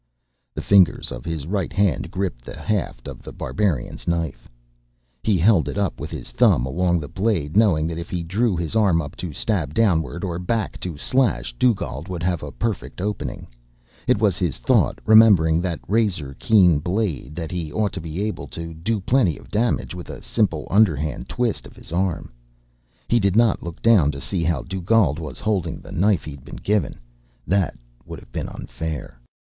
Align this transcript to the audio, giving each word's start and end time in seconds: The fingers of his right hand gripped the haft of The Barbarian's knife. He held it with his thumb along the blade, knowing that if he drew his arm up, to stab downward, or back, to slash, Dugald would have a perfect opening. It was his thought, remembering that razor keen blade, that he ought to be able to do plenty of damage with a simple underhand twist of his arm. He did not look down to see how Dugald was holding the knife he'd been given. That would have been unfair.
The 0.55 0.63
fingers 0.63 1.11
of 1.11 1.25
his 1.25 1.45
right 1.45 1.71
hand 1.71 2.09
gripped 2.09 2.43
the 2.43 2.57
haft 2.57 3.07
of 3.07 3.21
The 3.21 3.31
Barbarian's 3.31 4.07
knife. 4.07 4.49
He 5.21 5.37
held 5.37 5.69
it 5.69 5.77
with 5.99 6.09
his 6.09 6.31
thumb 6.31 6.65
along 6.65 6.99
the 6.99 7.07
blade, 7.07 7.55
knowing 7.55 7.85
that 7.85 7.99
if 7.99 8.09
he 8.09 8.23
drew 8.23 8.55
his 8.57 8.75
arm 8.75 8.99
up, 8.99 9.15
to 9.17 9.31
stab 9.31 9.75
downward, 9.75 10.23
or 10.23 10.39
back, 10.39 10.79
to 10.79 10.97
slash, 10.97 11.53
Dugald 11.59 12.07
would 12.07 12.23
have 12.23 12.41
a 12.41 12.51
perfect 12.51 12.99
opening. 12.99 13.45
It 14.07 14.19
was 14.19 14.39
his 14.39 14.57
thought, 14.57 14.97
remembering 15.05 15.61
that 15.61 15.79
razor 15.87 16.35
keen 16.39 16.79
blade, 16.79 17.35
that 17.35 17.51
he 17.51 17.71
ought 17.71 17.93
to 17.93 18.01
be 18.01 18.23
able 18.23 18.47
to 18.47 18.73
do 18.73 19.01
plenty 19.01 19.37
of 19.37 19.51
damage 19.51 19.93
with 19.93 20.09
a 20.09 20.19
simple 20.23 20.67
underhand 20.71 21.29
twist 21.29 21.67
of 21.67 21.75
his 21.75 21.91
arm. 21.91 22.31
He 23.07 23.19
did 23.19 23.35
not 23.35 23.61
look 23.61 23.83
down 23.83 24.09
to 24.13 24.19
see 24.19 24.43
how 24.43 24.63
Dugald 24.63 25.19
was 25.19 25.39
holding 25.39 25.79
the 25.79 25.91
knife 25.91 26.23
he'd 26.25 26.43
been 26.43 26.55
given. 26.55 26.95
That 27.45 27.77
would 28.03 28.17
have 28.19 28.31
been 28.31 28.49
unfair. 28.49 29.19